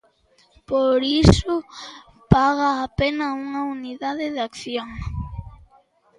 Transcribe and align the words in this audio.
Por 0.69 0.99
iso 1.21 1.53
paga 2.33 2.69
a 2.85 2.87
pena 2.99 3.27
unha 3.43 3.61
"unidade 3.75 4.25
de 4.35 4.41
acción". 4.49 4.89